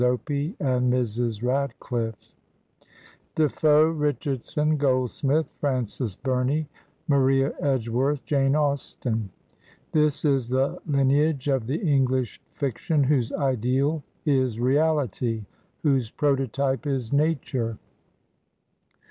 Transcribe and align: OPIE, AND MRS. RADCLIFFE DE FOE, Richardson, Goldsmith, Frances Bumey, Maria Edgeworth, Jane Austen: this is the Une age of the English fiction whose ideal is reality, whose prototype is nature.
OPIE, 0.03 0.55
AND 0.59 0.91
MRS. 0.91 1.43
RADCLIFFE 1.43 2.33
DE 3.35 3.47
FOE, 3.49 3.85
Richardson, 3.91 4.75
Goldsmith, 4.75 5.53
Frances 5.59 6.15
Bumey, 6.15 6.65
Maria 7.07 7.53
Edgeworth, 7.59 8.25
Jane 8.25 8.55
Austen: 8.55 9.29
this 9.91 10.25
is 10.25 10.49
the 10.49 10.81
Une 10.89 11.11
age 11.11 11.47
of 11.49 11.67
the 11.67 11.77
English 11.77 12.41
fiction 12.55 13.03
whose 13.03 13.31
ideal 13.33 14.01
is 14.25 14.59
reality, 14.59 15.45
whose 15.83 16.09
prototype 16.09 16.87
is 16.87 17.13
nature. 17.13 17.77